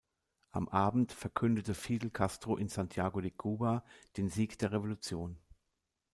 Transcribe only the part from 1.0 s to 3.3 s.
verkündete Fidel Castro in Santiago de